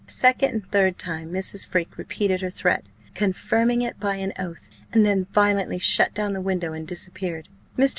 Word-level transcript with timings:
A 0.07 0.11
second 0.11 0.53
and 0.55 0.63
a 0.63 0.65
third 0.65 0.97
time 0.97 1.31
Mrs. 1.31 1.67
Freke 1.67 1.95
repeated 1.95 2.41
her 2.41 2.49
threat, 2.49 2.83
confirming 3.13 3.83
it 3.83 3.99
by 3.99 4.15
an 4.15 4.33
oath, 4.39 4.67
and 4.91 5.05
then 5.05 5.25
violently 5.25 5.77
shut 5.77 6.11
down 6.15 6.33
the 6.33 6.41
window 6.41 6.73
and 6.73 6.87
disappeared. 6.87 7.47
Mr. 7.77 7.89